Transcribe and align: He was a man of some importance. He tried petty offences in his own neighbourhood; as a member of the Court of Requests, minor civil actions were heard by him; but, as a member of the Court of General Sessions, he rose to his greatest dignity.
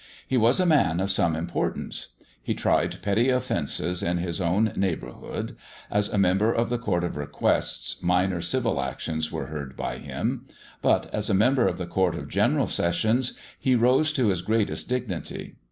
He 0.27 0.35
was 0.35 0.59
a 0.59 0.65
man 0.65 0.99
of 0.99 1.11
some 1.11 1.35
importance. 1.35 2.07
He 2.41 2.55
tried 2.55 3.03
petty 3.03 3.29
offences 3.29 4.01
in 4.01 4.17
his 4.17 4.41
own 4.41 4.73
neighbourhood; 4.75 5.55
as 5.91 6.09
a 6.09 6.17
member 6.17 6.51
of 6.51 6.71
the 6.71 6.79
Court 6.79 7.03
of 7.03 7.17
Requests, 7.17 8.01
minor 8.01 8.41
civil 8.41 8.81
actions 8.81 9.31
were 9.31 9.45
heard 9.45 9.77
by 9.77 9.99
him; 9.99 10.47
but, 10.81 11.07
as 11.13 11.29
a 11.29 11.35
member 11.35 11.67
of 11.67 11.77
the 11.77 11.85
Court 11.85 12.15
of 12.15 12.29
General 12.29 12.65
Sessions, 12.65 13.37
he 13.59 13.75
rose 13.75 14.11
to 14.13 14.29
his 14.29 14.41
greatest 14.41 14.89
dignity. 14.89 15.57